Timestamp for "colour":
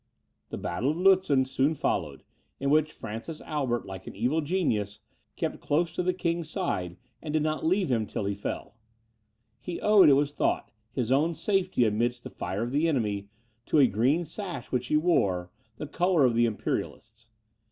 15.85-16.25